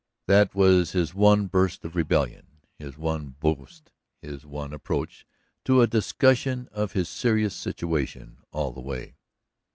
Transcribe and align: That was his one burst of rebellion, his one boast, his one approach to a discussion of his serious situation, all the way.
That 0.25 0.55
was 0.55 0.93
his 0.93 1.13
one 1.13 1.45
burst 1.45 1.85
of 1.85 1.95
rebellion, 1.95 2.47
his 2.79 2.97
one 2.97 3.35
boast, 3.39 3.91
his 4.19 4.47
one 4.47 4.73
approach 4.73 5.27
to 5.65 5.83
a 5.83 5.85
discussion 5.85 6.67
of 6.71 6.93
his 6.93 7.07
serious 7.07 7.53
situation, 7.55 8.37
all 8.51 8.71
the 8.71 8.81
way. 8.81 9.13